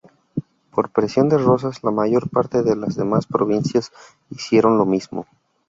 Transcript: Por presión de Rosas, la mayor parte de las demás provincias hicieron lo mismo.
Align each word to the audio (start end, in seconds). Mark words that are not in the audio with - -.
Por 0.73 0.89
presión 0.89 1.29
de 1.29 1.37
Rosas, 1.37 1.83
la 1.83 1.91
mayor 1.91 2.27
parte 2.27 2.63
de 2.63 2.75
las 2.75 2.95
demás 2.95 3.27
provincias 3.27 3.91
hicieron 4.31 4.79
lo 4.79 4.87
mismo. 4.87 5.27